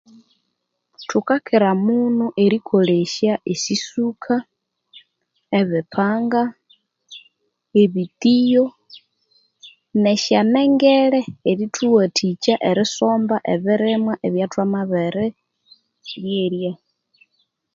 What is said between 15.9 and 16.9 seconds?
ryerya.